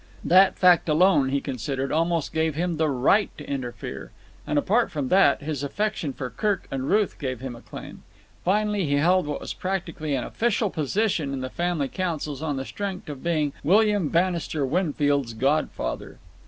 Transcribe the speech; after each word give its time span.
That 0.25 0.57
fact 0.57 0.89
alone, 0.89 1.29
he 1.29 1.39
considered, 1.39 1.91
almost 1.91 2.33
gave 2.33 2.55
him 2.55 2.77
the 2.77 2.89
right 2.89 3.29
to 3.37 3.47
interfere. 3.47 4.09
And, 4.47 4.57
apart 4.57 4.89
from 4.89 5.09
that, 5.09 5.43
his 5.43 5.61
affection 5.61 6.11
for 6.11 6.31
Kirk 6.31 6.67
and 6.71 6.89
Ruth 6.89 7.19
gave 7.19 7.39
him 7.39 7.55
a 7.55 7.61
claim. 7.61 8.01
Finally, 8.43 8.85
he 8.87 8.95
held 8.95 9.27
what 9.27 9.39
was 9.41 9.53
practically 9.53 10.15
an 10.15 10.23
official 10.23 10.71
position 10.71 11.33
in 11.33 11.41
the 11.41 11.51
family 11.51 11.87
councils 11.87 12.41
on 12.41 12.57
the 12.57 12.65
strength 12.65 13.09
of 13.09 13.23
being 13.23 13.53
William 13.63 14.09
Bannister 14.09 14.65
Winfield's 14.65 15.35
godfather. 15.35 16.17